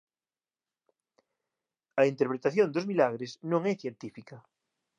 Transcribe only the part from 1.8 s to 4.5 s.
A interpretación dos milagres non é científica